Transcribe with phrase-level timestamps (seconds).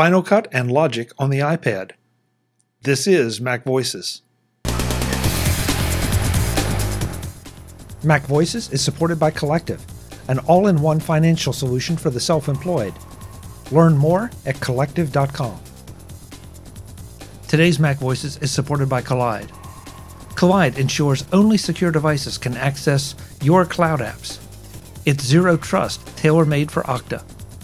[0.00, 1.90] Final Cut and Logic on the iPad.
[2.80, 4.22] This is Mac Voices.
[8.02, 9.84] Mac Voices is supported by Collective,
[10.26, 12.94] an all in one financial solution for the self employed.
[13.70, 15.60] Learn more at collective.com.
[17.46, 19.50] Today's Mac Voices is supported by Kolide.
[20.34, 24.38] Kolide ensures only secure devices can access your cloud apps.
[25.04, 27.22] It's zero trust, tailor made for Okta.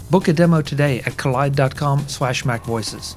[0.09, 3.15] Book a demo today at kolide.com slash macvoices.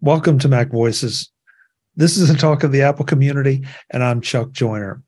[0.00, 1.30] Welcome to Mac Voices.
[1.96, 5.02] This is a talk of the Apple community, and I'm Chuck Joiner.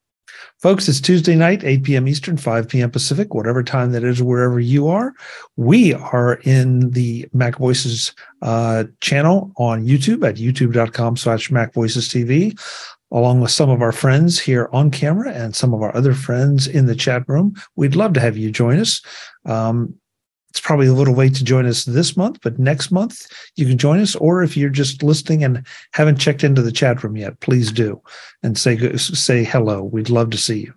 [0.61, 2.09] Folks, it's Tuesday night, 8 p.m.
[2.09, 2.91] Eastern, 5 p.m.
[2.91, 5.13] Pacific, whatever time that is, wherever you are.
[5.57, 12.09] We are in the Mac Voices uh, channel on YouTube at youtube.com slash Mac Voices
[12.09, 12.59] TV
[13.13, 16.67] along with some of our friends here on camera and some of our other friends
[16.67, 17.55] in the chat room.
[17.77, 19.03] We'd love to have you join us.
[19.45, 19.95] Um,
[20.51, 23.79] it's probably a little late to join us this month, but next month you can
[23.79, 24.17] join us.
[24.17, 28.03] Or if you're just listening and haven't checked into the chat room yet, please do
[28.43, 29.85] and say say hello.
[29.85, 30.75] We'd love to see you.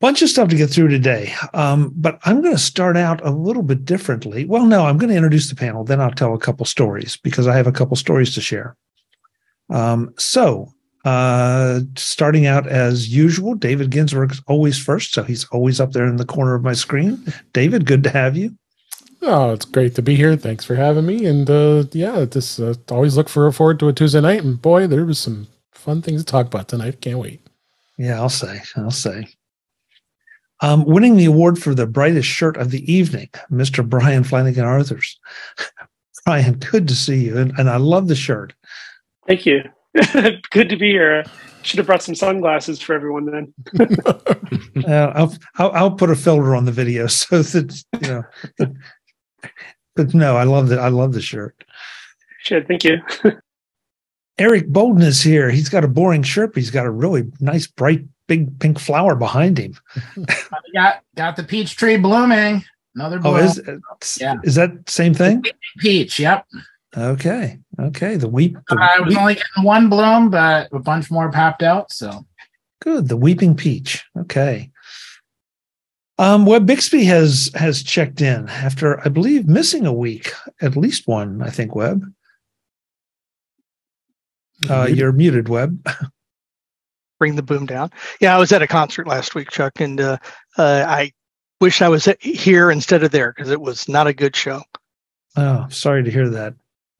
[0.00, 3.30] Bunch of stuff to get through today, um, but I'm going to start out a
[3.30, 4.44] little bit differently.
[4.44, 7.46] Well, no, I'm going to introduce the panel, then I'll tell a couple stories because
[7.46, 8.76] I have a couple stories to share.
[9.72, 10.72] Um, so,
[11.04, 16.06] uh, starting out as usual, David Ginsburg is always first, so he's always up there
[16.06, 17.24] in the corner of my screen.
[17.52, 18.56] David, good to have you.
[19.22, 20.36] Oh, it's great to be here.
[20.36, 21.26] Thanks for having me.
[21.26, 24.42] And uh, yeah, just uh, always look for, forward to a Tuesday night.
[24.42, 27.00] And boy, there was some fun things to talk about tonight.
[27.00, 27.40] Can't wait.
[27.98, 28.60] Yeah, I'll say.
[28.76, 29.28] I'll say.
[30.60, 33.88] Um, winning the award for the brightest shirt of the evening, Mr.
[33.88, 35.18] Brian Flanigan Arthurs.
[36.24, 37.38] Brian, good to see you.
[37.38, 38.54] And, and I love the shirt.
[39.26, 39.62] Thank you.
[40.50, 41.24] Good to be here.
[41.62, 43.54] Should have brought some sunglasses for everyone then.
[44.86, 48.24] uh, I'll, I'll, I'll put a filter on the video so that you know.
[48.58, 48.72] But,
[49.94, 50.80] but no, I love that.
[50.80, 51.64] I love the shirt.
[52.40, 52.98] Sure, thank you.
[54.38, 55.50] Eric Bolden is here.
[55.50, 59.14] He's got a boring shirt, but he's got a really nice, bright, big pink flower
[59.14, 59.78] behind him.
[60.74, 62.64] got got the peach tree blooming.
[62.96, 63.34] Another bloom.
[63.34, 63.60] Oh, is
[64.20, 64.36] yeah.
[64.42, 65.44] is that same thing?
[65.78, 66.18] Peach.
[66.18, 66.46] Yep.
[66.96, 67.58] Okay.
[67.80, 68.16] Okay.
[68.16, 68.56] The weep.
[68.68, 69.18] The I was weep.
[69.18, 71.90] only getting one bloom, but a bunch more popped out.
[71.90, 72.26] So
[72.82, 73.08] good.
[73.08, 74.04] The weeping peach.
[74.18, 74.70] Okay.
[76.18, 81.08] Um, Web Bixby has has checked in after, I believe, missing a week, at least
[81.08, 81.42] one.
[81.42, 82.04] I think Web.
[84.68, 85.84] Uh, you're muted, Web.
[87.18, 87.90] Bring the boom down.
[88.20, 90.18] Yeah, I was at a concert last week, Chuck, and uh,
[90.58, 91.12] uh, I
[91.60, 94.62] wish I was here instead of there because it was not a good show.
[95.36, 96.54] Oh, sorry to hear that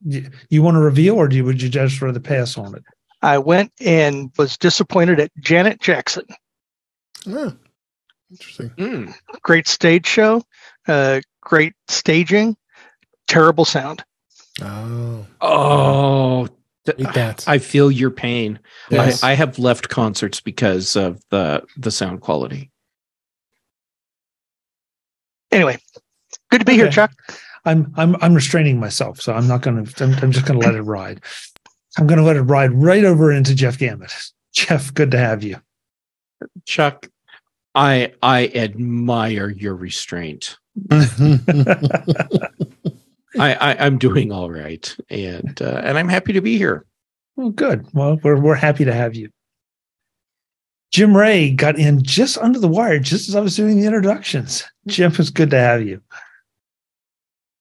[0.05, 2.83] you want to reveal, or do you, would you just rather pass on it?
[3.23, 6.25] I went and was disappointed at Janet Jackson.
[7.25, 7.51] Yeah,
[8.31, 8.71] interesting.
[8.71, 10.43] Mm, great stage show,
[10.89, 12.57] uh, great staging,
[13.29, 14.05] terrible sound.
[14.61, 16.49] Oh, oh,
[16.85, 17.45] that.
[17.47, 18.59] I feel your pain.
[18.91, 19.23] Yes.
[19.23, 22.71] I, I have left concerts because of the the sound quality.
[25.53, 25.79] Anyway,
[26.51, 26.83] good to be okay.
[26.83, 27.13] here, Chuck.
[27.65, 30.05] I'm I'm I'm restraining myself, so I'm not going to.
[30.05, 31.21] I'm, I'm just going to let it ride.
[31.99, 34.13] I'm going to let it ride right over into Jeff Gamet.
[34.53, 35.57] Jeff, good to have you.
[36.65, 37.09] Chuck,
[37.75, 40.59] I I admire your restraint.
[40.91, 42.49] I,
[43.55, 46.85] I am doing all right, and uh, and I'm happy to be here.
[47.37, 47.87] Well, good.
[47.95, 49.31] Well, we're we're happy to have you.
[50.91, 54.65] Jim Rea got in just under the wire, just as I was doing the introductions.
[54.87, 56.03] Jim, it's good to have you.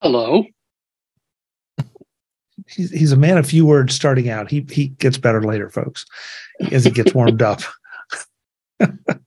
[0.02, 0.46] Hello.
[2.68, 4.50] He's, he's a man of few words starting out.
[4.50, 6.06] He he gets better later, folks,
[6.72, 7.62] as he gets warmed up.
[8.80, 9.20] well,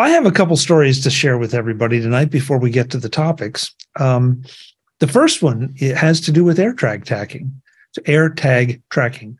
[0.00, 3.08] I have a couple stories to share with everybody tonight before we get to the
[3.08, 3.74] topics.
[4.00, 4.42] Um,
[5.00, 7.52] the first one it has to do with AirTag tracking.
[7.92, 9.38] So AirTag tracking.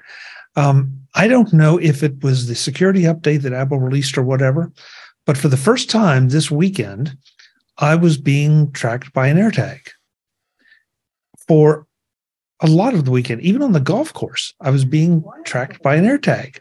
[0.56, 4.70] Um, I don't know if it was the security update that Apple released or whatever,
[5.24, 7.16] but for the first time this weekend,
[7.82, 9.80] I was being tracked by an AirTag
[11.48, 11.86] for
[12.60, 14.54] a lot of the weekend, even on the golf course.
[14.60, 16.60] I was being tracked by an AirTag,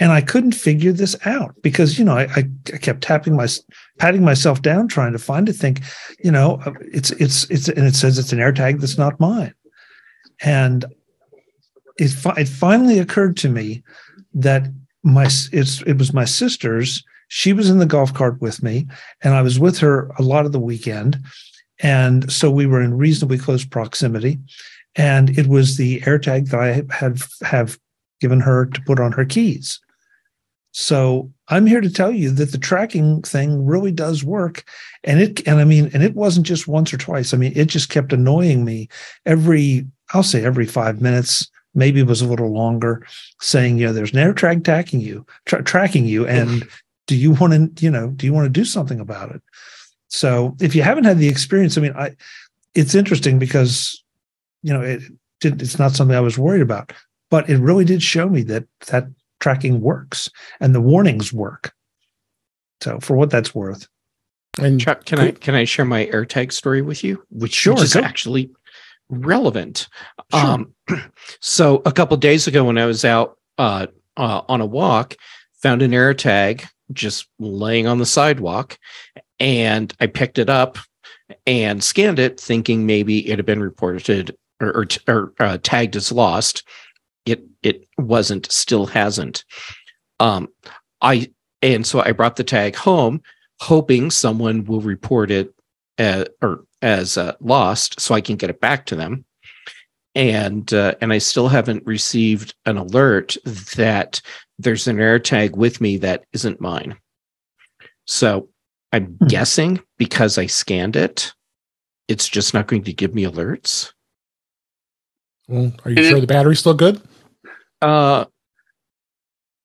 [0.00, 3.46] and I couldn't figure this out because you know I, I kept tapping my
[3.98, 5.52] patting myself down trying to find it.
[5.52, 5.82] Think,
[6.24, 9.54] you know, it's it's it's and it says it's an AirTag that's not mine,
[10.40, 10.86] and
[11.98, 13.82] it it finally occurred to me
[14.32, 14.66] that
[15.02, 18.86] my it's it was my sister's she was in the golf cart with me,
[19.22, 21.18] and I was with her a lot of the weekend.
[21.80, 24.38] And so we were in reasonably close proximity.
[24.96, 27.78] And it was the AirTag that I had have
[28.20, 29.80] given her to put on her keys.
[30.70, 34.64] So I'm here to tell you that the tracking thing really does work.
[35.02, 37.34] And it, and I mean, and it wasn't just once or twice.
[37.34, 38.88] I mean, it just kept annoying me
[39.26, 43.06] every, I'll say every five minutes, maybe it was a little longer,
[43.40, 46.26] saying, you know, there's an AirTag tracking you, tra- tracking you.
[46.26, 46.68] And
[47.06, 49.42] do you want to, you know, do you want to do something about it?
[50.08, 52.12] So if you haven't had the experience, I mean, I,
[52.74, 54.02] it's interesting because,
[54.62, 55.02] you know, it
[55.40, 56.92] did, it's not something I was worried about,
[57.30, 59.06] but it really did show me that that
[59.40, 60.30] tracking works
[60.60, 61.74] and the warnings work.
[62.80, 63.88] So for what that's worth.
[64.60, 65.28] And Chuck, can cool.
[65.28, 68.00] I can I share my AirTag story with you, which, sure, which is go.
[68.00, 68.50] actually
[69.08, 69.88] relevant.
[70.32, 70.40] Sure.
[70.40, 70.74] Um,
[71.40, 75.16] so a couple days ago, when I was out uh, uh, on a walk,
[75.60, 78.78] found an AirTag just laying on the sidewalk,
[79.40, 80.78] and I picked it up
[81.46, 86.12] and scanned it, thinking maybe it had been reported or, or, or uh, tagged as
[86.12, 86.62] lost.
[87.26, 89.44] It it wasn't still hasn't.
[90.20, 90.48] Um
[91.00, 91.30] i
[91.62, 93.20] and so i brought the tag home
[93.60, 95.54] hoping someone will report it
[95.98, 99.24] as, or as uh, lost so i can get it back to them.
[100.14, 103.36] And uh, and i still haven't received an alert
[103.76, 104.20] that
[104.58, 106.96] there's an air tag with me that isn't mine
[108.06, 108.48] so
[108.92, 109.26] i'm mm-hmm.
[109.26, 111.32] guessing because i scanned it
[112.08, 113.92] it's just not going to give me alerts
[115.48, 117.00] well, are you sure the battery's still good
[117.82, 118.24] uh,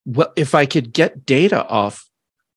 [0.05, 2.09] well, if I could get data off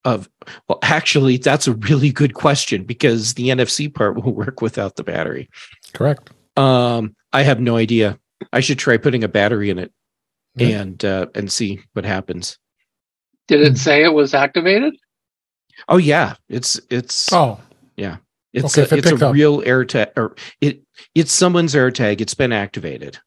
[0.04, 0.28] of,
[0.68, 5.04] well, actually, that's a really good question because the NFC part will work without the
[5.04, 5.48] battery.
[5.92, 6.30] Correct.
[6.56, 8.18] Um, I have no idea.
[8.52, 9.92] I should try putting a battery in it
[10.56, 10.80] yeah.
[10.80, 12.58] and uh, and see what happens.
[13.48, 14.94] Did it say it was activated?
[15.88, 17.60] Oh yeah, it's it's oh
[17.96, 18.16] yeah,
[18.52, 19.34] it's okay, a, it it's a up.
[19.34, 20.82] real AirTag or it
[21.14, 22.20] it's someone's air tag.
[22.20, 23.18] It's been activated.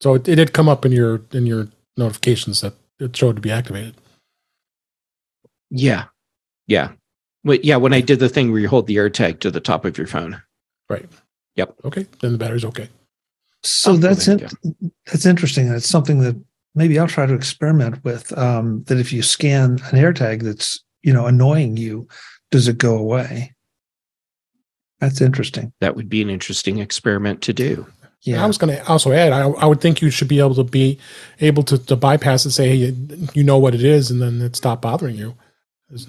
[0.00, 3.42] So it, it did come up in your in your notifications that it showed to
[3.42, 3.96] be activated.
[5.70, 6.04] Yeah,
[6.66, 6.92] yeah,
[7.44, 7.76] but yeah.
[7.76, 9.98] When I did the thing where you hold the air tag to the top of
[9.98, 10.42] your phone,
[10.88, 11.08] right?
[11.56, 11.74] Yep.
[11.84, 12.88] Okay, then the battery's okay.
[13.62, 14.52] So that's it.
[15.06, 15.68] That's interesting.
[15.68, 16.36] That's something that
[16.74, 18.36] maybe I'll try to experiment with.
[18.36, 22.08] Um, that if you scan an AirTag that's you know annoying you,
[22.50, 23.54] does it go away?
[25.00, 25.72] That's interesting.
[25.80, 27.86] That would be an interesting experiment to do.
[28.22, 28.44] Yeah.
[28.44, 30.62] I was going to also add, I, I would think you should be able to
[30.62, 30.96] be
[31.40, 34.40] able to, to bypass and say, hey, you, you know what it is, and then
[34.40, 35.34] it stop bothering you.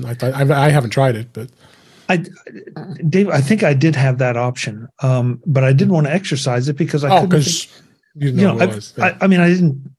[0.06, 1.50] I, I, I haven't tried it, but
[2.10, 2.24] I,
[3.08, 6.68] Dave, I think I did have that option, um, but I didn't want to exercise
[6.68, 7.68] it because I oh, because
[8.16, 9.90] you know, you know I, I, I, mean, I didn't.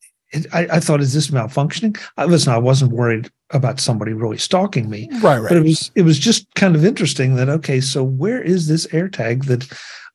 [0.52, 1.98] I, I thought, is this malfunctioning?
[2.16, 5.40] I listen, I wasn't worried about somebody really stalking me, right?
[5.40, 5.48] Right.
[5.48, 8.86] But it was it was just kind of interesting that okay, so where is this
[8.88, 9.66] AirTag that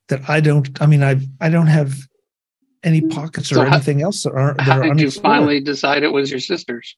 [0.09, 0.81] that I don't.
[0.81, 1.95] I mean, I I don't have
[2.83, 3.09] any hmm.
[3.09, 4.53] pockets or so anything else that are.
[4.55, 6.95] That how are did you finally decide it was your sister's?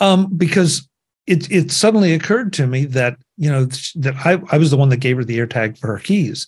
[0.00, 0.87] Um, because
[1.28, 4.88] it it suddenly occurred to me that you know that I I was the one
[4.88, 6.46] that gave her the AirTag for her keys,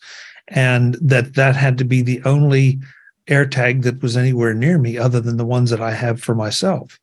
[0.49, 2.81] and that that had to be the only
[3.29, 6.99] AirTag that was anywhere near me other than the ones that I have for myself.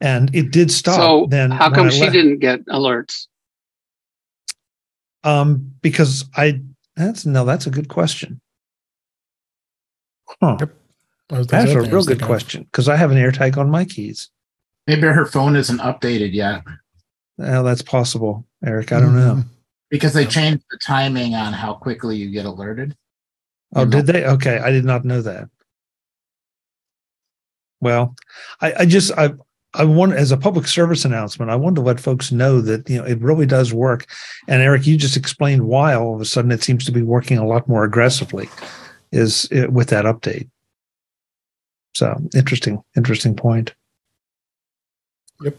[0.00, 0.96] And it did stop.
[0.96, 3.26] So then how come she didn't get alerts?
[5.22, 6.62] Um, because I
[6.96, 8.40] that's no, that's a good question.
[10.40, 10.56] Huh.
[10.60, 10.74] Yep.
[11.28, 14.30] That's a real good question because I have an AirTag on my keys.
[14.86, 16.62] Maybe her phone isn't updated yet.
[17.36, 18.92] Well, that's possible, Eric.
[18.92, 19.40] I don't mm-hmm.
[19.40, 19.44] know.
[19.90, 22.96] Because they changed the timing on how quickly you get alerted.
[23.76, 24.24] Oh, did they?
[24.24, 25.48] Okay, I did not know that.
[27.80, 28.14] Well,
[28.60, 29.34] I, I just I
[29.74, 32.98] I want as a public service announcement, I wanted to let folks know that you
[32.98, 34.06] know it really does work.
[34.46, 37.38] And Eric, you just explained why all of a sudden it seems to be working
[37.38, 38.48] a lot more aggressively,
[39.10, 40.48] is it, with that update.
[41.94, 43.74] So interesting, interesting point.
[45.42, 45.56] Yep.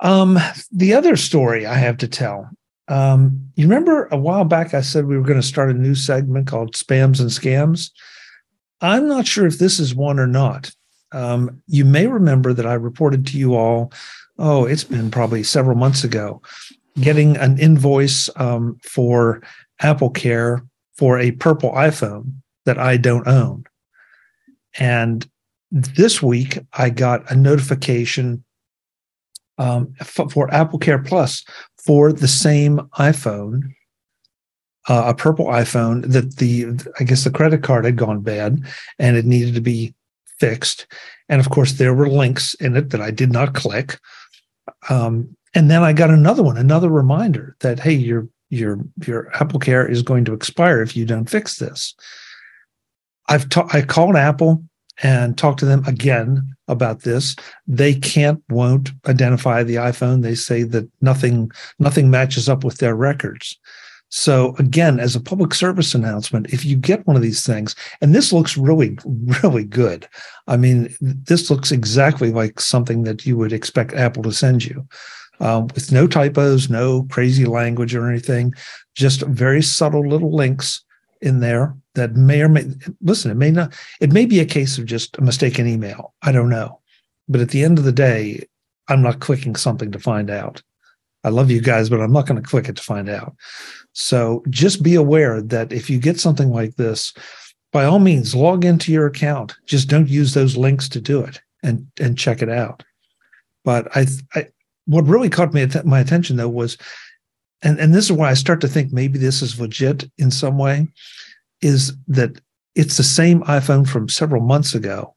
[0.00, 0.38] Um,
[0.70, 2.50] the other story I have to tell.
[2.88, 5.94] Um, you remember a while back I said we were going to start a new
[5.94, 7.90] segment called Spams and Scams.
[8.80, 10.70] I'm not sure if this is one or not.
[11.12, 13.92] Um, you may remember that I reported to you all,
[14.38, 16.40] oh, it's been probably several months ago,
[17.00, 19.42] getting an invoice um, for
[19.80, 20.64] Apple Care
[20.96, 23.64] for a purple iPhone that I don't own.
[24.78, 25.28] And
[25.70, 28.44] this week, I got a notification
[29.58, 31.44] um, f- for Apple Care Plus
[31.76, 33.74] for the same iPhone,
[34.88, 36.66] uh, a purple iPhone that the,
[36.98, 38.62] I guess the credit card had gone bad
[38.98, 39.94] and it needed to be
[40.38, 40.86] fixed.
[41.28, 43.98] And of course, there were links in it that I did not click.
[44.88, 49.58] Um, and then I got another one, another reminder that hey, your your your Apple
[49.58, 51.94] Care is going to expire if you don't fix this.
[53.28, 54.62] I've ta- I called Apple
[55.02, 57.36] and talk to them again about this.
[57.66, 60.22] They can't, won't identify the iPhone.
[60.22, 63.58] They say that nothing, nothing matches up with their records.
[64.10, 68.14] So again, as a public service announcement, if you get one of these things, and
[68.14, 68.98] this looks really,
[69.42, 70.08] really good.
[70.46, 74.86] I mean, this looks exactly like something that you would expect Apple to send you.
[75.40, 78.54] Um, with no typos, no crazy language or anything,
[78.96, 80.82] just very subtle little links
[81.20, 82.64] in there that may or may
[83.00, 86.14] listen, it may not, it may be a case of just a mistaken email.
[86.22, 86.80] I don't know.
[87.28, 88.46] But at the end of the day,
[88.88, 90.62] I'm not clicking something to find out.
[91.24, 93.34] I love you guys, but I'm not going to click it to find out.
[93.92, 97.12] So just be aware that if you get something like this,
[97.72, 99.56] by all means, log into your account.
[99.66, 102.82] Just don't use those links to do it and and check it out.
[103.64, 104.48] But I, I
[104.86, 106.78] what really caught me my attention though was,
[107.62, 110.58] and and this is why I start to think maybe this is legit in some
[110.58, 110.88] way,
[111.60, 112.40] is that
[112.74, 115.14] it's the same iPhone from several months ago,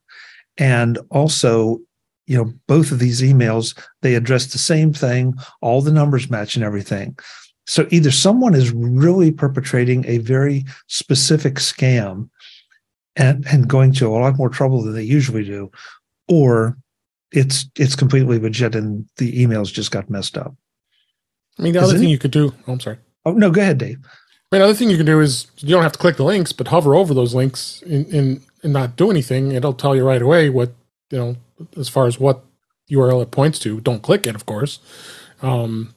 [0.57, 1.79] and also
[2.27, 6.55] you know both of these emails they address the same thing all the numbers match
[6.55, 7.17] and everything.
[7.67, 12.29] So either someone is really perpetrating a very specific scam
[13.15, 15.71] and and going to a lot more trouble than they usually do
[16.27, 16.77] or
[17.31, 20.55] it's it's completely legit and the emails just got messed up
[21.59, 23.77] i mean the other thing you could do oh, i'm sorry oh no go ahead
[23.77, 23.97] dave
[24.51, 26.51] I mean, other thing you can do is you don't have to click the links,
[26.51, 29.53] but hover over those links and, and, and not do anything.
[29.53, 30.73] It'll tell you right away what,
[31.09, 31.35] you know,
[31.77, 32.43] as far as what
[32.91, 33.79] URL it points to.
[33.79, 34.79] Don't click it, of course.
[35.41, 35.95] Um,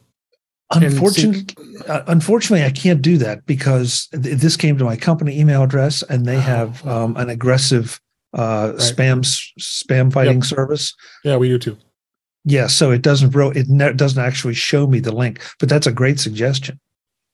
[0.70, 1.54] Unfortunately,
[1.87, 6.02] uh, unfortunately, I can't do that because th- this came to my company email address,
[6.02, 7.04] and they have oh.
[7.04, 8.00] um, an aggressive
[8.32, 8.80] uh, right.
[8.80, 9.20] spam
[9.61, 10.44] spam fighting yep.
[10.44, 10.94] service.
[11.23, 11.76] Yeah, we do too.
[12.45, 15.93] Yeah, so it doesn't it ne- doesn't actually show me the link, but that's a
[15.93, 16.79] great suggestion.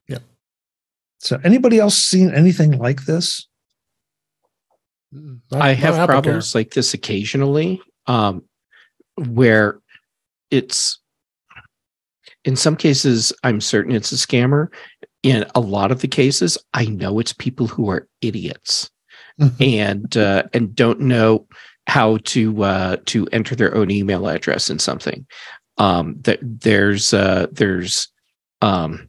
[0.09, 0.19] Yeah.
[1.19, 3.49] So, anybody else seen anything like this?
[5.13, 8.45] Not, I have problems like this occasionally, um,
[9.17, 9.81] where
[10.53, 11.01] it's
[12.45, 14.69] in some cases, I'm certain it's a scammer.
[15.23, 18.91] In a lot of the cases, I know it's people who are idiots
[19.39, 19.63] mm-hmm.
[19.63, 21.47] and uh, and don't know
[21.87, 25.27] how to uh, to enter their own email address in something.
[25.79, 28.09] Um, that there's uh, there's
[28.61, 29.09] um,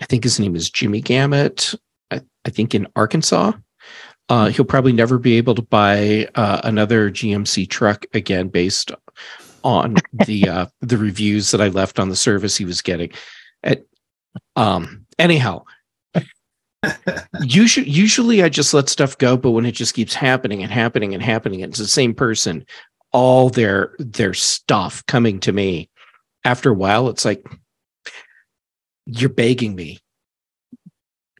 [0.00, 1.74] I think his name is Jimmy Gamet.
[2.10, 3.52] I, I think in Arkansas.
[4.28, 8.92] Uh, he'll probably never be able to buy uh, another GMC truck again based
[9.64, 13.10] on the uh, the reviews that I left on the service he was getting.
[13.64, 13.82] At,
[14.56, 15.64] um, anyhow,
[17.42, 21.14] usually usually I just let stuff go, but when it just keeps happening and happening
[21.14, 22.64] and happening, it's the same person,
[23.12, 25.88] all their their stuff coming to me.
[26.44, 27.44] After a while, it's like
[29.06, 29.98] you're begging me,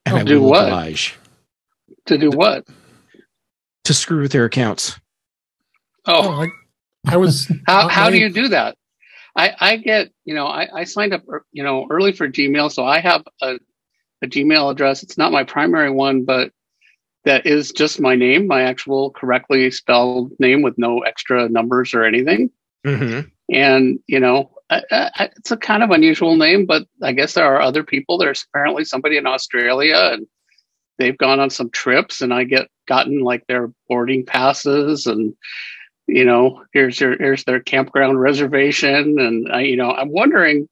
[0.04, 0.64] and I do what?
[0.64, 1.16] Oblige.
[2.06, 2.66] To do what?
[3.84, 4.98] To screw with their accounts.
[6.06, 6.46] Oh, oh
[7.06, 7.50] I was.
[7.66, 8.76] how how do you do that?
[9.36, 12.84] I I get you know I I signed up you know early for Gmail, so
[12.84, 13.58] I have a
[14.22, 15.02] a Gmail address.
[15.02, 16.52] It's not my primary one, but
[17.24, 22.04] that is just my name, my actual correctly spelled name with no extra numbers or
[22.04, 22.50] anything.
[22.86, 23.28] Mm-hmm.
[23.52, 27.44] And you know, I, I, it's a kind of unusual name, but I guess there
[27.44, 28.16] are other people.
[28.16, 30.26] There's apparently somebody in Australia, and
[30.98, 35.34] they've gone on some trips, and I get gotten like their boarding passes and
[36.10, 40.68] you know, here's your here's their campground reservation, and I, you know, I'm wondering,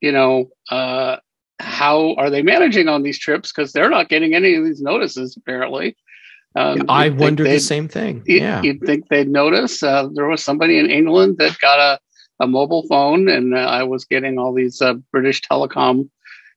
[0.00, 1.18] you know, uh,
[1.58, 5.36] how are they managing on these trips because they're not getting any of these notices
[5.36, 5.96] apparently.
[6.54, 8.22] Um, I wonder the same thing.
[8.26, 9.82] Yeah, you'd think they'd notice.
[9.82, 11.98] Uh, there was somebody in England that got a
[12.40, 16.08] a mobile phone, and uh, I was getting all these uh, British Telecom.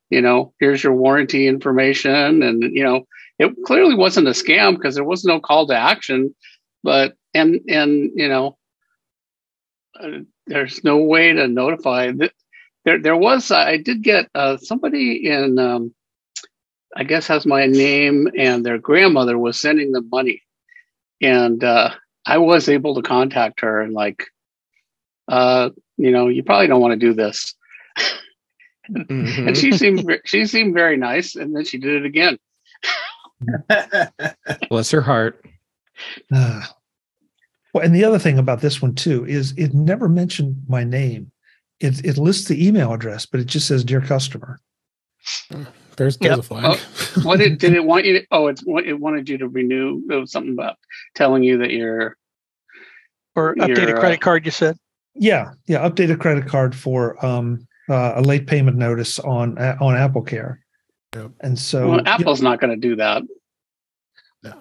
[0.10, 3.06] You know, here's your warranty information, and you know,
[3.39, 6.34] it clearly wasn't a scam because there was no call to action.
[6.84, 8.58] But and and you know
[10.00, 12.32] uh, there's no way to notify that
[12.86, 15.93] there there was i did get uh, somebody in um,
[16.95, 20.41] i guess has my name and their grandmother was sending them money
[21.21, 21.91] and uh,
[22.25, 24.25] i was able to contact her and like
[25.27, 27.53] uh, you know you probably don't want to do this
[28.89, 29.48] mm-hmm.
[29.48, 32.38] and she seemed she seemed very nice and then she did it again
[34.69, 35.45] bless her heart
[36.33, 36.62] uh,
[37.74, 41.31] well, and the other thing about this one too is it never mentioned my name.
[41.79, 44.59] It it lists the email address, but it just says "Dear Customer."
[45.50, 46.39] There's, there's yep.
[46.39, 46.63] a flag.
[46.65, 48.25] Oh, what did, did it want you to?
[48.31, 50.01] Oh, it's it wanted you to renew.
[50.09, 50.77] It was something about
[51.15, 52.17] telling you that you're
[53.36, 54.45] or update a uh, credit card.
[54.45, 54.77] You said.
[55.15, 55.88] Yeah, yeah.
[55.88, 60.63] Update a credit card for um, uh, a late payment notice on on Apple Care.
[61.15, 61.31] Yep.
[61.41, 63.24] And so well, Apple's not going to do that.
[64.43, 64.53] No.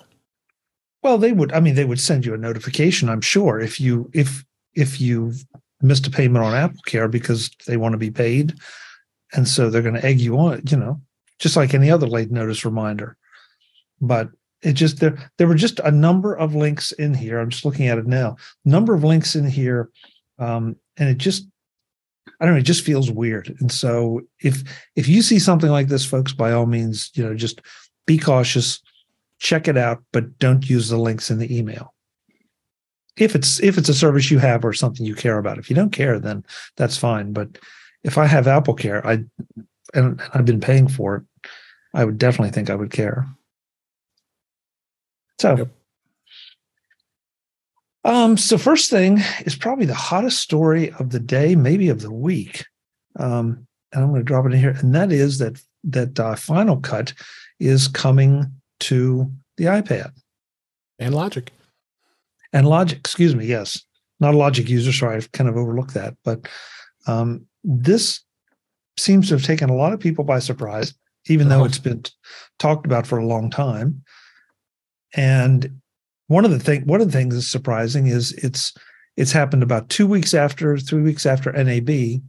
[1.02, 1.52] Well, they would.
[1.52, 3.08] I mean, they would send you a notification.
[3.08, 4.44] I'm sure if you if
[4.74, 5.34] if you
[5.80, 8.54] missed a payment on Apple Care because they want to be paid,
[9.32, 10.62] and so they're going to egg you on.
[10.68, 11.00] You know,
[11.38, 13.16] just like any other late notice reminder.
[14.00, 14.28] But
[14.62, 17.38] it just there there were just a number of links in here.
[17.38, 18.36] I'm just looking at it now.
[18.64, 19.90] Number of links in here,
[20.38, 21.46] um, and it just
[22.40, 22.60] I don't know.
[22.60, 23.56] It just feels weird.
[23.60, 24.62] And so if
[24.96, 27.60] if you see something like this, folks, by all means, you know, just
[28.06, 28.80] be cautious
[29.38, 31.94] check it out, but don't use the links in the email.
[33.20, 35.58] If it's if it's a service you have or something you care about.
[35.58, 36.44] If you don't care, then
[36.76, 37.32] that's fine.
[37.32, 37.58] But
[38.04, 39.24] if I have Apple Care, I
[39.94, 41.50] and I've been paying for it,
[41.94, 43.26] I would definitely think I would care.
[45.40, 45.68] So yep.
[48.04, 52.12] Um, so first thing is probably the hottest story of the day, maybe of the
[52.12, 52.64] week.
[53.18, 56.34] Um, and I'm going to drop it in here, and that is that that uh,
[56.36, 57.12] Final Cut
[57.60, 60.12] is coming to the iPad.
[60.98, 61.52] And Logic.
[62.52, 63.82] And Logic, excuse me, yes.
[64.20, 66.14] Not a Logic user, so I've kind of overlooked that.
[66.24, 66.48] But
[67.06, 68.20] um, this
[68.96, 70.94] seems to have taken a lot of people by surprise,
[71.26, 71.66] even though uh-huh.
[71.66, 72.02] it's been
[72.58, 74.02] talked about for a long time.
[75.14, 75.80] And
[76.26, 78.74] one of the thing, one of the things that's surprising is it's
[79.16, 82.20] it's happened about two weeks after, three weeks after NAB,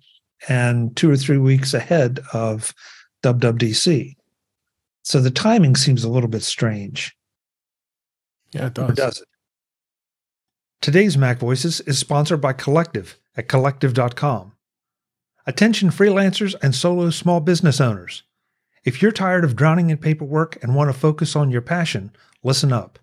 [0.48, 2.74] and two or three weeks ahead of
[3.24, 4.16] WWDC.
[5.04, 7.16] So the timing seems a little bit strange.
[8.52, 8.90] Yeah, it does.
[8.90, 9.28] Or does it?
[10.82, 14.54] Today's Mac Voices is sponsored by Collective at collective.com.
[15.46, 18.24] Attention freelancers and solo small business owners.
[18.86, 22.72] If you're tired of drowning in paperwork and want to focus on your passion, listen
[22.72, 22.98] up.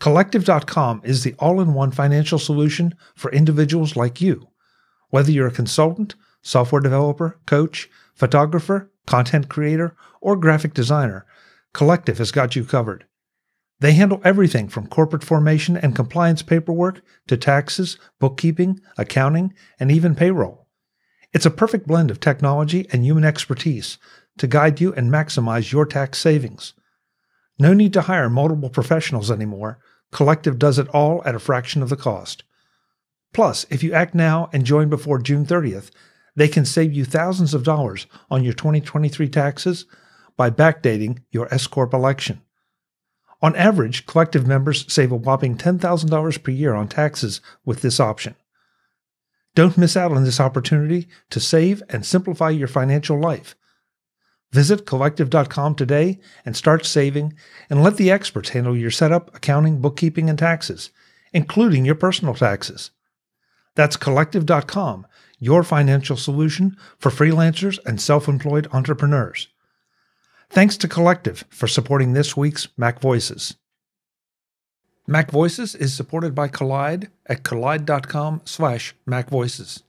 [0.00, 4.48] Collective.com is the all in one financial solution for individuals like you.
[5.08, 11.24] Whether you're a consultant, software developer, coach, photographer, content creator, or graphic designer,
[11.72, 13.06] Collective has got you covered.
[13.80, 20.14] They handle everything from corporate formation and compliance paperwork to taxes, bookkeeping, accounting, and even
[20.14, 20.66] payroll.
[21.32, 23.98] It's a perfect blend of technology and human expertise
[24.38, 26.74] to guide you and maximize your tax savings.
[27.58, 29.78] No need to hire multiple professionals anymore.
[30.10, 32.44] Collective does it all at a fraction of the cost.
[33.34, 35.90] Plus, if you act now and join before June 30th,
[36.34, 39.86] they can save you thousands of dollars on your 2023 taxes
[40.36, 42.40] by backdating your S Corp election.
[43.40, 48.34] On average, collective members save a whopping $10,000 per year on taxes with this option.
[49.54, 53.54] Don't miss out on this opportunity to save and simplify your financial life.
[54.52, 57.34] Visit collective.com today and start saving
[57.68, 60.90] and let the experts handle your setup, accounting, bookkeeping, and taxes,
[61.32, 62.90] including your personal taxes.
[63.74, 65.06] That's collective.com,
[65.38, 69.48] your financial solution for freelancers and self employed entrepreneurs.
[70.50, 73.56] Thanks to Collective for supporting this week's Mac Voices.
[75.06, 79.82] Mac Voices is supported by Kolide at kolide.com slash macvoices.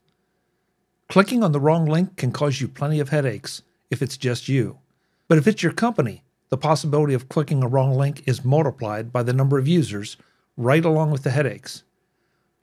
[1.08, 4.78] Clicking on the wrong link can cause you plenty of headaches if it's just you.
[5.30, 9.24] But if it's your company, the possibility of clicking a wrong link is multiplied by
[9.24, 10.18] the number of users,
[10.58, 11.84] right along with the headaches.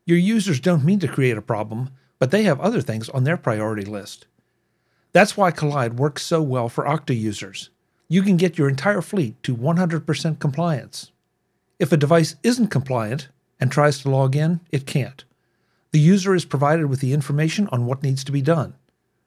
[0.04, 3.38] Your users don't mean to create a problem, but they have other things on their
[3.38, 4.26] priority list.
[5.12, 7.70] That's why Kolide works so well for Okta users
[8.08, 11.10] you can get your entire fleet to 100% compliance.
[11.78, 15.24] If a device isn't compliant and tries to log in, it can't.
[15.90, 18.74] The user is provided with the information on what needs to be done.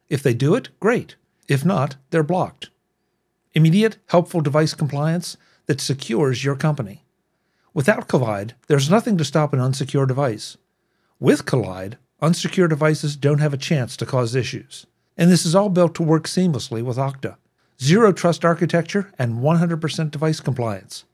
[0.07, 1.15] If they do it, great.
[1.47, 2.69] If not, they're blocked.
[3.53, 7.03] Immediate, helpful device compliance that secures your company.
[7.73, 10.57] Without Kolide, there's nothing to stop an unsecure device.
[11.19, 14.85] With Kolide, unsecure devices don't have a chance to cause issues.
[15.17, 17.35] And this is all built to work seamlessly with Okta
[17.81, 21.05] zero trust architecture, and 100% device compliance.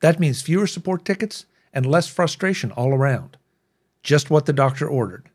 [0.00, 3.36] That means fewer support tickets and less frustration all around.
[4.02, 5.28] Just what the doctor ordered.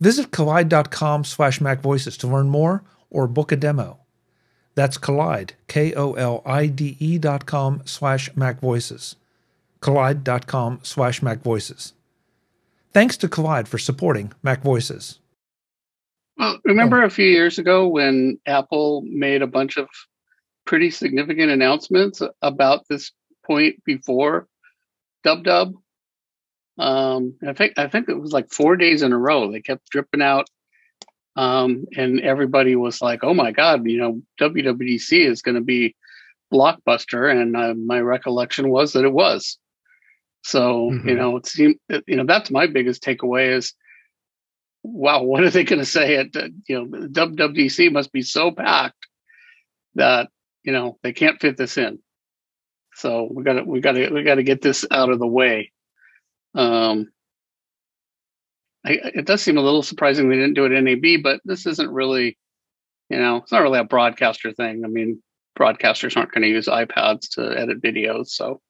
[0.00, 3.98] Visit kolide.com slash macvoices to learn more or book a demo.
[4.74, 9.16] That's Kolide, K-O-L-I-D-E dot com slash macvoices.
[9.80, 11.92] Kolide.com slash macvoices.
[12.92, 15.18] Thanks to Kolide for supporting Mac Voices.
[16.42, 19.88] Well, remember a few years ago when Apple made a bunch of
[20.66, 23.12] pretty significant announcements about this
[23.46, 24.48] point before
[25.22, 25.74] Dub Dub?
[26.78, 29.52] Um, I think I think it was like four days in a row.
[29.52, 30.48] They kept dripping out,
[31.36, 35.94] um, and everybody was like, "Oh my god, you know, WWDC is going to be
[36.52, 39.58] blockbuster." And uh, my recollection was that it was.
[40.42, 41.08] So mm-hmm.
[41.08, 41.76] you know, it seemed
[42.08, 43.74] you know that's my biggest takeaway is
[44.82, 49.06] wow, what are they going to say at you know WWDC must be so packed
[49.94, 50.28] that
[50.62, 51.98] you know they can't fit this in.
[52.94, 55.26] So we got to we got to we got to get this out of the
[55.26, 55.72] way.
[56.54, 57.10] Um,
[58.84, 61.90] I, it does seem a little surprising they didn't do it NAB, but this isn't
[61.90, 62.36] really,
[63.08, 64.82] you know, it's not really a broadcaster thing.
[64.84, 65.22] I mean,
[65.58, 68.60] broadcasters aren't going to use iPads to edit videos, so.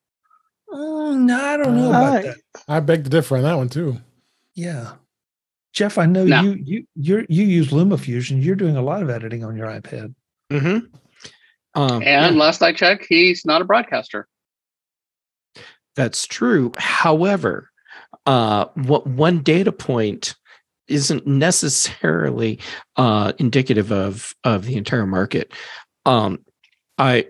[0.71, 2.37] Uh, no, I don't know about Uh, that.
[2.67, 3.97] I beg to differ on that one too.
[4.55, 4.93] Yeah,
[5.73, 6.41] Jeff, I know No.
[6.41, 8.43] you you you you use LumaFusion.
[8.43, 10.13] You're doing a lot of editing on your iPad.
[10.51, 10.85] Mm-hmm.
[11.75, 14.27] Um, And yeah, last I checked, he's not a broadcaster.
[15.95, 16.71] that's true.
[16.77, 17.69] However,
[18.25, 20.35] uh, what one data point
[20.87, 22.59] isn't necessarily
[22.97, 25.51] uh, indicative of of the entire market.
[26.05, 26.39] Um,
[26.97, 27.27] I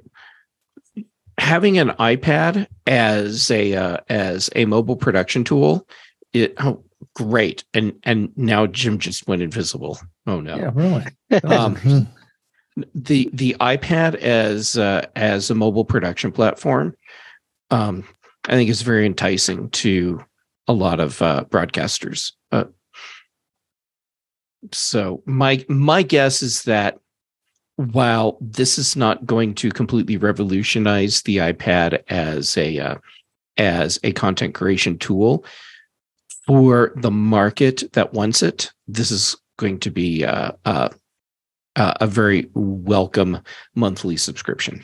[1.38, 5.88] having an iPad as a uh, as a mobile production tool,
[6.34, 6.84] it oh
[7.16, 10.00] great, and and now Jim just went invisible.
[10.28, 10.56] Oh no.
[10.56, 11.06] Yeah, really.
[11.44, 12.00] Um, Hmm.
[12.96, 16.96] the the iPad as uh, as a mobile production platform,
[17.72, 18.04] um,
[18.46, 20.24] I think is very enticing to
[20.68, 22.32] a lot of uh, broadcasters.
[22.52, 22.66] Uh,
[24.72, 27.00] so my my guess is that
[27.76, 32.96] while this is not going to completely revolutionize the iPad as a uh,
[33.58, 35.44] as a content creation tool
[36.46, 40.90] for the market that wants it, this is going to be uh, uh,
[41.76, 43.40] uh, a very welcome
[43.76, 44.84] monthly subscription.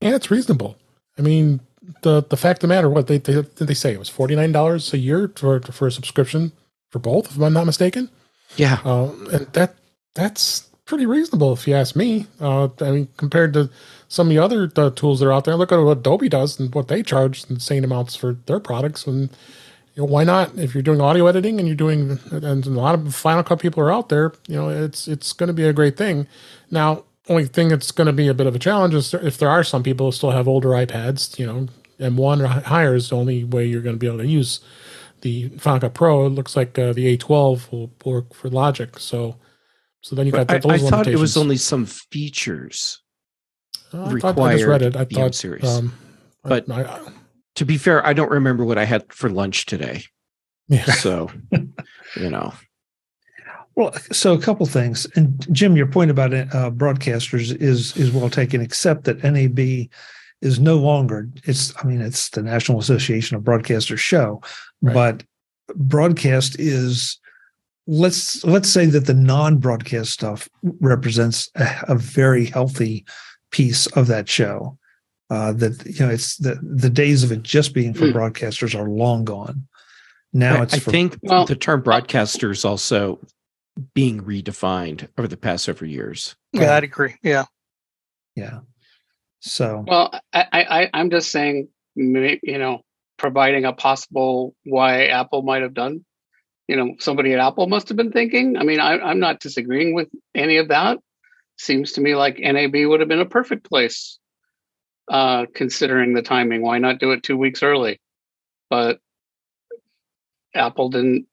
[0.00, 0.76] Yeah, it's reasonable.
[1.18, 1.60] I mean,
[2.02, 4.52] the the fact of the matter, what they they, they say it was forty nine
[4.52, 6.52] dollars a year for for a subscription
[6.90, 8.10] for both, if I'm not mistaken.
[8.56, 9.76] Yeah, Um, and that
[10.14, 12.26] that's pretty reasonable if you ask me.
[12.40, 13.70] Uh, I mean, compared to
[14.08, 16.60] some of the other uh, tools that are out there, look at what Adobe does
[16.60, 19.06] and what they charge insane amounts for their products.
[19.06, 19.30] And
[19.94, 20.56] you know, why not?
[20.58, 23.82] If you're doing audio editing and you're doing, and a lot of Final Cut people
[23.82, 26.26] are out there, you know, it's it's going to be a great thing.
[26.70, 29.50] Now, only thing that's going to be a bit of a challenge is if there
[29.50, 31.68] are some people who still have older iPads, you know,
[32.00, 34.60] M1 or higher is the only way you're going to be able to use
[35.20, 36.26] the Final Cut Pro.
[36.26, 38.98] It looks like uh, the A12 will work for Logic.
[38.98, 39.36] So,
[40.00, 43.00] so then you got I, those I thought it was only some features.
[43.92, 44.96] Uh, I thought I just read it.
[44.96, 45.64] I thought, series.
[45.64, 45.92] um,
[46.42, 47.00] But- I, I,
[47.56, 50.04] To be fair, I don't remember what I had for lunch today.
[50.68, 50.84] yeah.
[50.84, 51.30] So,
[52.16, 52.52] you know,
[53.74, 58.30] Well, so a couple things, and Jim, your point about uh, broadcasters is is well
[58.30, 58.60] taken.
[58.60, 59.88] Except that NAB
[60.40, 61.28] is no longer.
[61.44, 64.40] It's I mean, it's the National Association of Broadcasters show,
[64.80, 64.94] Right.
[64.94, 65.24] but
[65.76, 67.18] broadcast is
[67.86, 70.48] let's let's say that the non-broadcast stuff
[70.80, 73.04] represents a, a very healthy
[73.50, 74.78] piece of that show.
[75.32, 78.12] Uh, that you know, it's the the days of it just being for Mm.
[78.12, 79.66] broadcasters are long gone.
[80.34, 83.18] Now I, it's I for, think Well- the term broadcasters also
[83.94, 86.36] being redefined over the past several years.
[86.52, 87.14] Yeah, I'd agree.
[87.22, 87.46] Yeah.
[88.36, 88.60] yeah.
[89.40, 92.82] So Well, I, I, I- I'm just saying, you know,
[93.16, 96.04] providing a possible why Apple might have done.
[96.68, 98.58] You know, somebody at Apple must have been thinking.
[98.58, 100.98] I mean, I, I'm not disagreeing with any of that.
[101.56, 104.18] Seems to me like NAB would have been a perfect place,
[105.08, 106.62] uh, considering the timing.
[106.62, 108.00] Why not do it two weeks early?
[108.70, 109.00] But
[110.54, 111.26] Apple didn't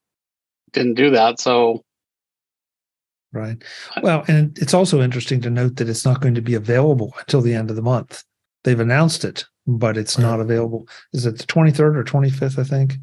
[0.74, 1.40] didn't do that.
[1.40, 1.84] So
[3.32, 3.64] Right.
[4.02, 7.42] Well, and it's also interesting to note that it's not going to be available until
[7.42, 8.24] the end of the month.
[8.64, 10.24] They've announced it, but it's Right.
[10.24, 10.88] not available.
[11.14, 12.96] Is it the 23rd or 25th, I think?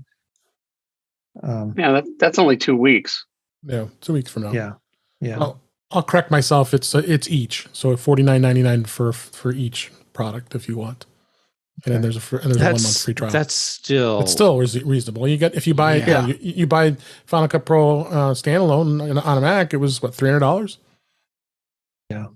[1.45, 3.25] Um, yeah, that, that's only two weeks.
[3.63, 4.53] yeah, two weeks from now.
[4.53, 4.73] yeah.
[5.21, 5.39] Yeah.
[5.39, 5.61] I'll,
[5.93, 6.75] I'll correct myself.
[6.75, 7.69] It's uh, it's each.
[7.73, 11.07] So forty nine ninety nine for for each product if you want,
[11.85, 13.31] and then there's a fr- and there's a one month free trial.
[13.31, 15.29] that's still it's still res- reasonable.
[15.29, 16.07] You get if you buy Yeah.
[16.09, 20.01] yeah, you, you buy Final Cut Pro uh, standalone on- on a Mac, it was
[20.03, 20.79] what three hundred dollars.
[22.11, 22.27] Yeah,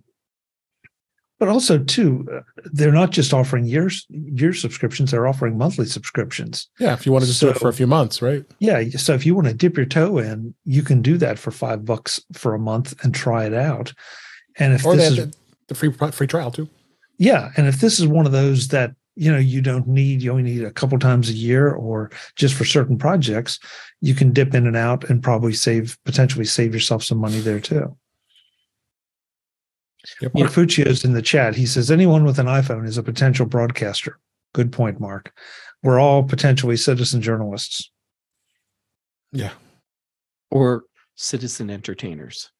[1.39, 2.41] but also, too, uh,
[2.73, 6.69] they're not just offering years year subscriptions; they're offering monthly subscriptions.
[6.79, 8.45] Yeah, if you want to just do it for a few months, right?
[8.59, 8.83] Yeah.
[8.99, 11.85] So if you want to dip your toe in, you can do that for five
[11.87, 13.95] bucks for a month and try it out.
[14.59, 15.37] And if Or they this have is the,
[15.69, 16.69] the free free trial too.
[17.21, 20.31] Yeah, and if this is one of those that you know you don't need, you
[20.31, 23.59] only need a couple times a year, or just for certain projects,
[24.01, 27.61] you can dip in and out and probably save potentially save yourself some money there
[27.61, 27.95] too.
[30.23, 30.35] Yep.
[30.35, 31.55] Mark Fuccio's in the chat.
[31.55, 34.19] He says anyone with an iPhone is a potential broadcaster.
[34.55, 35.31] Good point, Mark.
[35.83, 37.91] We're all potentially citizen journalists.
[39.33, 39.53] Yeah.
[40.51, 40.85] or
[41.17, 42.51] citizen entertainers.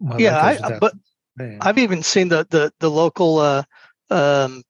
[0.00, 0.92] My yeah, I, uh, but
[1.38, 1.58] saying.
[1.60, 3.62] I've even seen the the the local uh,
[4.10, 4.62] um,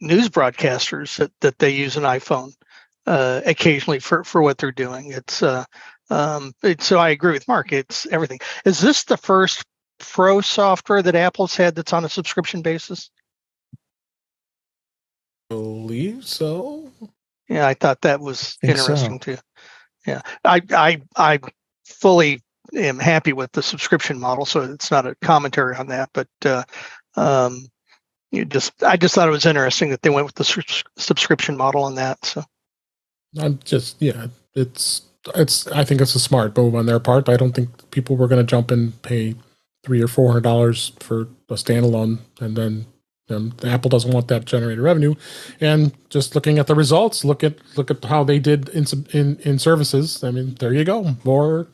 [0.00, 2.52] news broadcasters that that they use an iPhone
[3.06, 5.12] uh, occasionally for for what they're doing.
[5.12, 5.64] It's uh,
[6.10, 7.72] um, it's so I agree with Mark.
[7.72, 8.40] It's everything.
[8.64, 9.64] Is this the first
[9.98, 13.10] Pro software that Apple's had that's on a subscription basis?
[15.48, 16.90] believe so.
[17.48, 18.82] Yeah, I thought that was Think so.
[18.92, 19.36] interesting too.
[20.06, 21.40] Yeah, I I I
[21.84, 22.42] fully
[22.76, 26.10] am happy with the subscription model, so it's not a commentary on that.
[26.12, 26.64] But uh,
[27.16, 27.66] um,
[28.30, 31.56] you just I just thought it was interesting that they went with the sus- subscription
[31.56, 32.24] model on that.
[32.24, 32.44] So
[33.40, 35.02] I'm just yeah, it's
[35.34, 35.66] it's.
[35.68, 37.26] I think it's a smart move on their part.
[37.26, 39.34] But I don't think people were going to jump and pay
[39.84, 42.86] three or four hundred dollars for a standalone, and then
[43.64, 45.14] Apple doesn't want that generated revenue.
[45.60, 49.36] And just looking at the results, look at look at how they did in in
[49.40, 50.22] in services.
[50.22, 51.68] I mean, there you go, more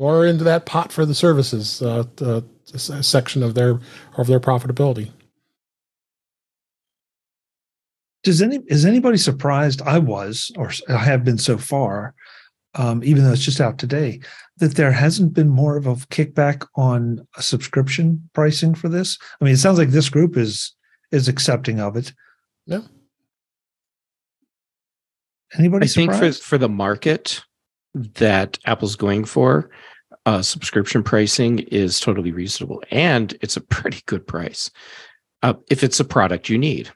[0.00, 2.40] more into that pot for the services uh, uh,
[2.74, 3.78] s- section of their
[4.16, 5.10] of their profitability.
[8.22, 9.82] Does any is anybody surprised?
[9.82, 12.14] I was, or I have been so far,
[12.74, 14.20] um, even though it's just out today,
[14.56, 19.18] that there hasn't been more of a kickback on a subscription pricing for this.
[19.40, 20.74] I mean, it sounds like this group is
[21.12, 22.12] is accepting of it.
[22.66, 22.82] Yeah.
[25.58, 27.42] Anybody I think for for the market
[27.94, 29.70] that Apple's going for,
[30.26, 34.70] uh, subscription pricing is totally reasonable, and it's a pretty good price
[35.42, 36.90] uh, if it's a product you need.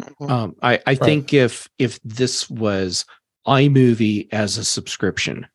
[0.00, 0.30] Mhm.
[0.30, 3.04] Um, I, I think if if this was
[3.46, 5.46] iMovie as a subscription,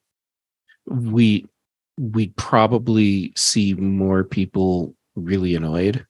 [0.86, 1.46] we
[1.98, 6.06] we'd probably see more people really annoyed.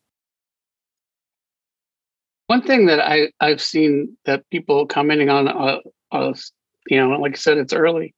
[2.47, 5.79] One thing that I I've seen that people commenting on, uh,
[6.11, 6.33] uh,
[6.87, 8.13] you know, like I said, it's early,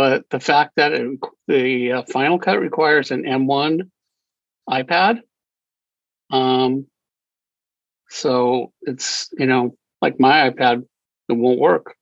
[0.00, 3.90] but the fact that it, the uh, Final Cut requires an M1
[4.66, 5.20] iPad,
[6.30, 6.86] um,
[8.08, 10.86] so it's you know like my iPad,
[11.28, 11.96] it won't work.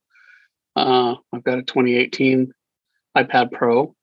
[0.76, 2.52] Uh, I've got a 2018
[3.16, 3.96] iPad Pro,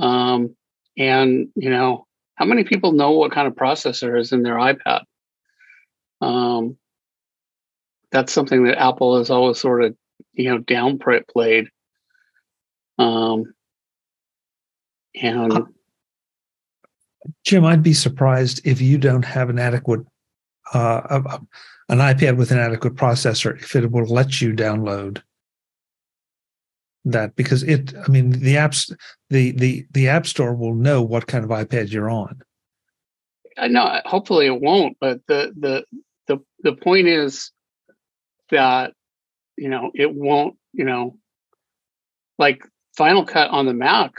[0.00, 0.56] um,
[0.98, 5.02] and you know how many people know what kind of processor is in their iPad?
[6.20, 6.78] Um,
[8.10, 9.96] that's something that Apple has always sort of,
[10.32, 11.68] you know, downplayed.
[12.98, 13.54] Um,
[15.20, 15.66] and
[17.44, 20.00] Jim, I'd be surprised if you don't have an adequate
[20.72, 21.38] uh,
[21.88, 25.22] an iPad with an adequate processor if it will let you download
[27.04, 28.94] that because it I mean the apps
[29.28, 32.42] the the the app store will know what kind of iPad you're on.
[33.56, 35.84] I know, hopefully it won't, but the, the,
[36.26, 37.52] the, the point is
[38.50, 38.92] that,
[39.56, 41.16] you know, it won't, you know,
[42.38, 44.12] like Final Cut on the Mac,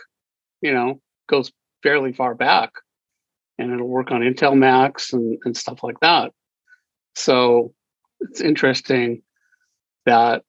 [0.62, 1.52] you know, goes
[1.84, 2.72] fairly far back
[3.58, 6.32] and it'll work on Intel Macs and, and stuff like that.
[7.16, 7.74] So
[8.20, 9.22] it's interesting
[10.06, 10.44] that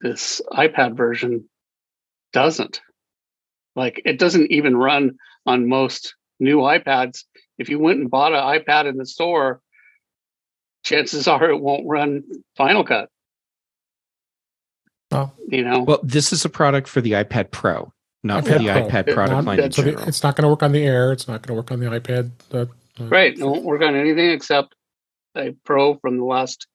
[0.00, 1.48] this iPad version
[2.32, 2.80] doesn't.
[3.76, 7.24] Like it doesn't even run on most new iPads.
[7.58, 9.60] If you went and bought an iPad in the store,
[10.84, 12.24] chances are it won't run
[12.56, 13.08] Final Cut.
[15.12, 15.30] Oh.
[15.48, 18.88] You know, Well, this is a product for the iPad Pro, not for the Pro.
[18.88, 20.08] iPad product not- line in So general.
[20.08, 21.12] it's not going to work on the Air.
[21.12, 22.30] It's not going to work on the iPad.
[22.52, 22.66] Uh,
[23.00, 23.38] uh, right?
[23.38, 24.74] It won't work on anything except
[25.36, 26.66] a Pro from the last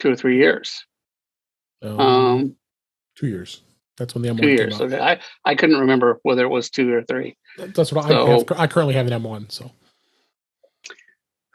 [0.00, 0.84] two or three years.
[1.82, 2.56] um, Um,
[3.16, 3.62] two years.
[3.96, 4.74] That's when the M1 two came years.
[4.74, 4.80] out.
[4.82, 7.36] Okay, I I couldn't remember whether it was two or three.
[7.58, 8.44] That's what I have.
[8.56, 9.50] I currently have an M1.
[9.50, 9.70] So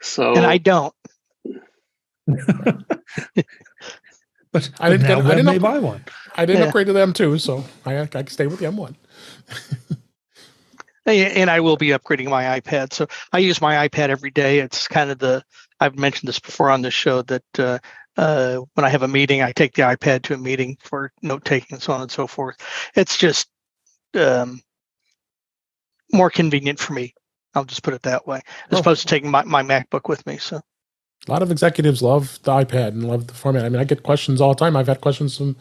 [0.02, 0.94] So and I don't.
[4.54, 6.04] But, I didn't get- I didn't up- buy one.
[6.36, 6.66] I didn't Yeah.
[6.68, 7.38] upgrade to the M2.
[7.40, 8.94] So I I can stay with the M1.
[11.06, 12.94] And I will be upgrading my iPad.
[12.94, 14.60] So I use my iPad every day.
[14.60, 15.42] It's kind of the
[15.78, 17.78] I've mentioned this before on the show that uh,
[18.16, 21.44] uh, when I have a meeting, I take the iPad to a meeting for note
[21.44, 22.56] taking and so on and so forth.
[22.94, 23.48] It's just
[24.14, 24.62] um,
[26.12, 27.12] more convenient for me.
[27.54, 28.40] I'll just put it that way,
[28.70, 28.80] as Oh.
[28.80, 30.38] opposed to taking my, my MacBook with me.
[30.38, 30.60] So
[31.26, 33.64] A lot of executives love the iPad and love the format.
[33.64, 34.76] I mean, I get questions all the time.
[34.76, 35.56] I've had questions from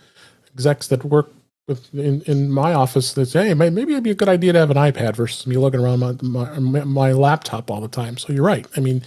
[0.54, 1.32] execs that work
[1.68, 4.60] with in, in my office that say, "Hey, maybe it'd be a good idea to
[4.60, 6.14] have an iPad versus me looking around my
[6.60, 8.68] my, my laptop all the time." So you're right.
[8.76, 9.04] I mean,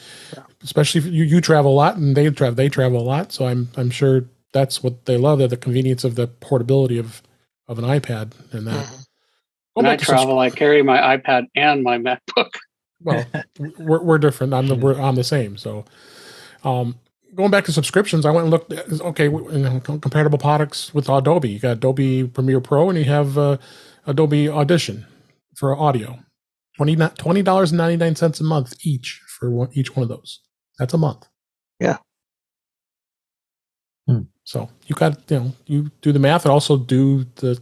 [0.63, 3.33] especially if you, you travel a lot and they travel they travel a lot.
[3.33, 5.39] So I'm I'm sure that's what they love.
[5.39, 7.21] They're the convenience of the portability of
[7.69, 8.87] of an iPad and that.
[8.87, 9.07] Mhm.
[9.75, 12.49] when I travel, I carry my iPad and my MacBook.
[13.03, 13.27] well,
[13.79, 14.55] we're, we're different.
[14.55, 15.59] I'm the we're I'm the same.
[15.59, 15.85] So,
[16.67, 16.99] um,
[17.35, 18.73] going back to subscriptions, I went and looked.
[18.73, 21.49] At, okay, you know, com- comparable products with Adobe.
[21.49, 23.59] You got Adobe Premiere Pro, and you have uh,
[24.07, 25.07] Adobe Audition
[25.55, 26.19] for audio.
[26.77, 30.41] Twenty dollars and ninety nine cents a month each for one, each one of those.
[30.79, 31.27] That's a month.
[31.81, 31.99] Yeah.
[34.07, 34.23] Hmm.
[34.45, 37.61] So you got you know you do the math and also do the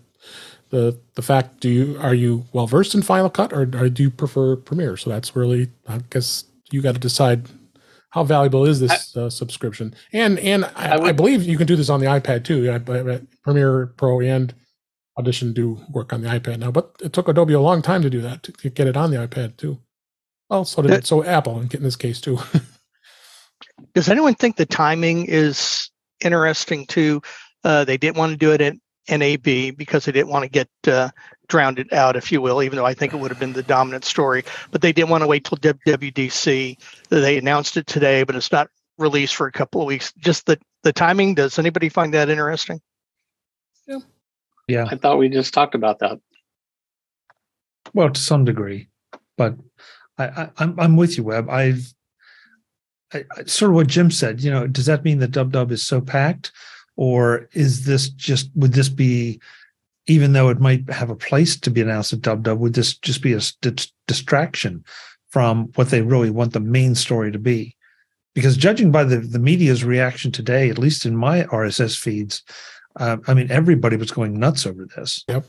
[0.70, 4.02] the the fact do you are you well versed in Final Cut or, or do
[4.02, 4.96] you prefer Premiere?
[4.96, 7.48] So that's really I guess you got to decide
[8.14, 9.92] how valuable is this uh, subscription.
[10.12, 12.70] And and I, I, would, I, believe you can do this on the iPad too.
[12.70, 12.78] I,
[13.42, 14.54] Premiere Pro and
[15.18, 18.10] Audition do work on the iPad now, but it took Adobe a long time to
[18.10, 19.80] do that to, to get it on the iPad too.
[20.48, 22.38] Well, so did that, so Apple in this case too.
[23.94, 27.20] does anyone think the timing is interesting too?
[27.64, 28.76] Uh, they didn't want to do it at
[29.10, 31.10] NAB because they didn't want to get uh,
[31.48, 33.62] drowned it out, if you will, even though I think it would have been the
[33.62, 34.44] dominant story.
[34.70, 36.78] But they didn't want to wait till WWDC.
[37.08, 40.12] They announced it today, but it's not released for a couple of weeks.
[40.18, 42.80] Just the, the timing, does anybody find that interesting?
[43.86, 43.98] Yeah.
[44.68, 44.86] Yeah.
[44.90, 46.18] I thought we just talked about that.
[47.92, 48.88] Well, to some degree,
[49.36, 49.56] but
[50.18, 51.50] I, I, I'm I'm with you, Web.
[51.50, 51.92] I've
[53.12, 54.40] I, sort of what Jim said.
[54.40, 56.50] You know, does that mean that Dub Dub is so packed,
[56.96, 59.40] or is this just would this be
[60.06, 62.96] even though it might have a place to be announced at Dub Dub, would this
[62.96, 64.84] just be a st- distraction
[65.28, 67.76] from what they really want the main story to be?
[68.34, 72.42] Because judging by the, the media's reaction today, at least in my RSS feeds,
[72.96, 75.24] uh, I mean, everybody was going nuts over this.
[75.28, 75.46] Yep.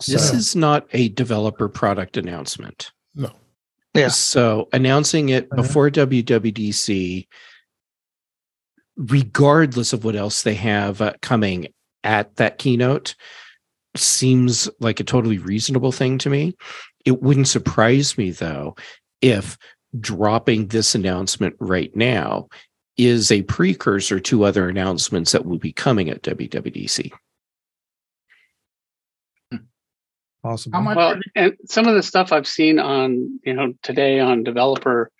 [0.00, 0.12] So.
[0.12, 2.92] This is not a developer product announcement.
[3.14, 3.32] No.
[3.94, 4.08] Yeah.
[4.08, 5.62] So announcing it uh-huh.
[5.62, 7.26] before WWDC,
[8.96, 11.68] regardless of what else they have uh, coming
[12.04, 13.14] at that keynote
[13.96, 16.54] seems like a totally reasonable thing to me.
[17.04, 18.76] It wouldn't surprise me though
[19.20, 19.56] if
[19.98, 22.48] dropping this announcement right now
[22.96, 27.12] is a precursor to other announcements that will be coming at WWDC.
[30.44, 30.72] Awesome.
[30.72, 35.10] Well, and some of the stuff I've seen on, you know, today on developer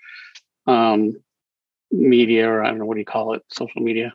[0.67, 1.17] um,
[1.91, 4.12] media, or I don't know what do you call it, social media,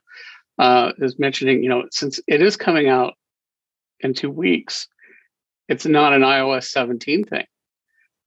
[0.60, 3.14] uh, is mentioning, you know, since it is coming out
[4.00, 4.88] in two weeks,
[5.68, 7.46] it's not an iOS 17 thing.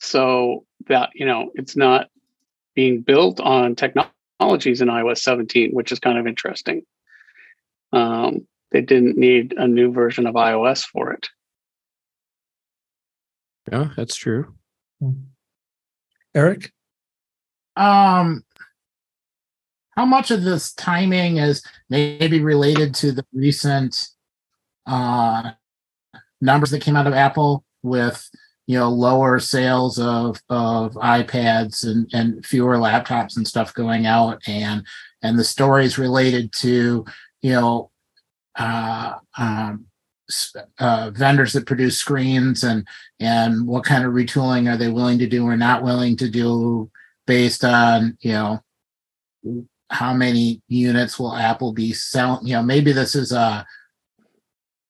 [0.00, 2.08] So that, you know, it's not
[2.74, 6.82] being built on technologies in iOS 17, which is kind of interesting.
[7.92, 11.28] Um, they didn't need a new version of iOS for it.
[13.70, 14.54] Yeah, that's true.
[16.34, 16.72] Eric?
[17.76, 18.44] Um,
[19.96, 24.08] how much of this timing is maybe related to the recent
[24.86, 25.50] uh,
[26.40, 28.28] numbers that came out of Apple with
[28.66, 34.42] you know lower sales of of iPads and and fewer laptops and stuff going out
[34.46, 34.84] and
[35.22, 37.04] and the stories related to
[37.42, 37.90] you know
[38.56, 39.86] uh, um,
[40.78, 42.86] uh, vendors that produce screens and
[43.20, 46.90] and what kind of retooling are they willing to do or not willing to do
[47.26, 48.60] based on you know
[49.90, 52.46] how many units will Apple be selling?
[52.46, 53.66] You know, maybe this is a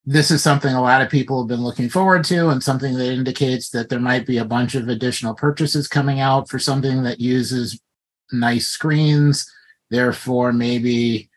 [0.09, 3.13] this is something a lot of people have been looking forward to, and something that
[3.13, 7.21] indicates that there might be a bunch of additional purchases coming out for something that
[7.21, 7.81] uses
[8.33, 9.51] nice screens.
[9.91, 11.29] Therefore, maybe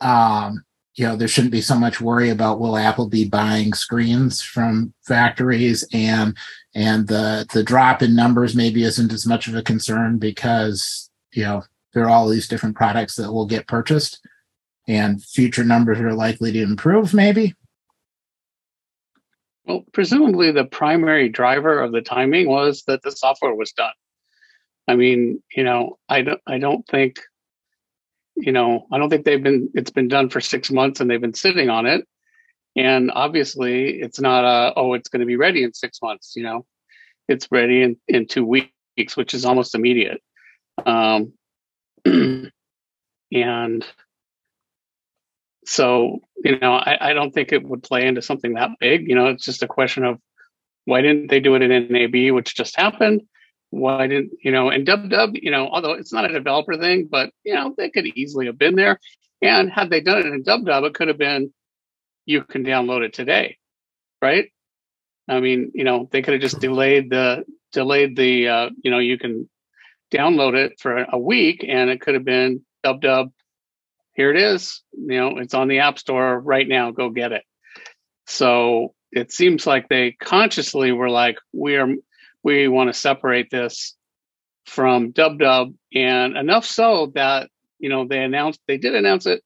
[0.00, 0.64] um,
[0.94, 4.92] you know there shouldn't be so much worry about will Apple be buying screens from
[5.06, 6.36] factories, and
[6.74, 11.44] and the the drop in numbers maybe isn't as much of a concern because you
[11.44, 14.20] know there are all these different products that will get purchased
[14.88, 17.54] and future numbers are likely to improve maybe.
[19.64, 23.92] Well presumably the primary driver of the timing was that the software was done.
[24.88, 27.20] I mean you know i don't i don't think
[28.34, 31.20] you know i don't think they've been it's been done for six months and they've
[31.20, 32.06] been sitting on it.
[32.76, 36.42] And obviously it's not a oh it's going to be ready in six months you
[36.42, 36.64] know?
[37.28, 40.20] It's ready in, in two weeks which is almost immediate.
[40.84, 41.34] Um,
[43.32, 43.84] and
[45.64, 49.08] so, you know, I, I, don't think it would play into something that big.
[49.08, 50.18] You know, it's just a question of
[50.84, 53.22] why didn't they do it in NAB, which just happened?
[53.70, 57.08] Why didn't, you know, and Dub Dub, you know, although it's not a developer thing,
[57.10, 58.98] but, you know, they could easily have been there.
[59.42, 61.52] And had they done it in Dub Dub, it could have been
[62.26, 63.58] you can download it today,
[64.20, 64.50] right?
[65.28, 68.98] I mean, you know, they could have just delayed the delayed the uh, you know,
[68.98, 69.48] you can
[70.10, 73.30] download it for a week and it could have been dub dub
[74.14, 77.42] here it is you know it's on the app store right now go get it.
[78.26, 81.88] So it seems like they consciously were like we are
[82.42, 83.96] we want to separate this
[84.66, 89.42] from dub dub and enough so that you know they announced they did announce it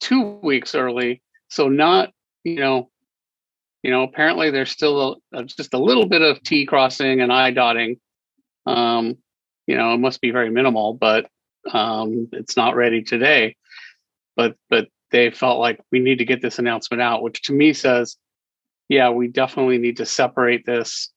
[0.00, 1.22] two weeks early.
[1.48, 2.10] So not
[2.44, 2.90] you know
[3.82, 7.50] you know apparently there's still a, just a little bit of t crossing and i
[7.50, 7.98] dotting
[8.66, 9.16] um
[9.68, 11.28] you know, it must be very minimal, but
[11.72, 13.54] um, it's not ready today.
[14.36, 17.72] But but they felt like we need to get this announcement out, which to me
[17.72, 18.16] says
[18.88, 21.12] yeah, we definitely need to separate this,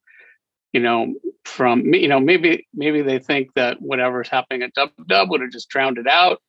[0.74, 1.14] you know,
[1.46, 5.52] from you know maybe maybe they think that whatever's happening at Dub Dub would have
[5.52, 6.42] just drowned it out,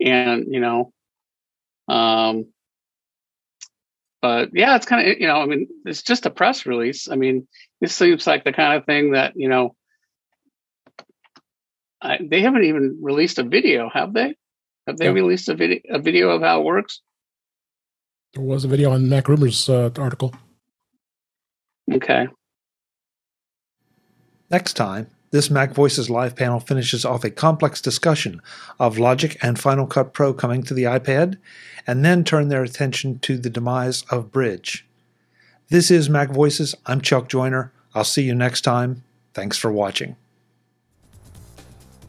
[0.00, 0.92] and you know,
[1.88, 2.46] um,
[4.20, 7.08] but yeah, it's kind of you know, I mean, it's just a press release.
[7.08, 7.46] I mean,
[7.80, 9.74] this seems like the kind of thing that you know,
[12.04, 14.36] I, they haven't even released a video, have they?
[14.86, 15.12] Have they Yeah.
[15.12, 17.00] released a video a video of how it works?
[18.34, 20.34] There was a video on Mac Rumors uh, article.
[21.90, 22.26] Okay.
[24.50, 28.42] Next time, this Mac Voices live panel finishes off a complex discussion
[28.78, 31.38] of Logic and Final Cut Pro coming to the iPad,
[31.86, 34.86] and then turn their attention to the demise of Bridge.
[35.70, 36.74] This is Mac Voices.
[36.86, 37.72] I'm Chuck Joiner.
[37.94, 39.02] I'll see you next time.
[39.32, 40.16] Thanks for watching.